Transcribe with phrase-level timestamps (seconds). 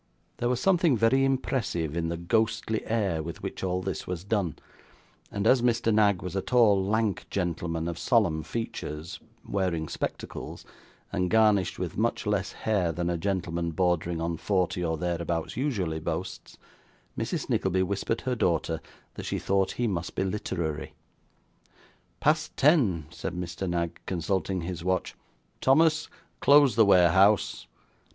[0.37, 4.55] There was something very impressive in the ghostly air with which all this was done;
[5.29, 5.93] and as Mr.
[5.93, 10.65] Knag was a tall lank gentleman of solemn features, wearing spectacles,
[11.11, 15.99] and garnished with much less hair than a gentleman bordering on forty, or thereabouts, usually
[15.99, 16.57] boasts,
[17.15, 18.81] Mrs Nickleby whispered her daughter
[19.13, 20.95] that she thought he must be literary.
[22.19, 23.69] 'Past ten,' said Mr.
[23.69, 25.13] Knag, consulting his watch.
[25.61, 26.09] 'Thomas,
[26.39, 27.67] close the warehouse.